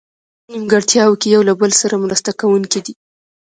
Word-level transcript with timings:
نیمګړتیاوو 0.51 1.19
کې 1.21 1.27
یو 1.35 1.41
له 1.49 1.53
بله 1.59 1.75
سره 1.81 1.95
مرسته 2.05 2.29
کوونکي 2.39 2.79
دي. 2.85 2.93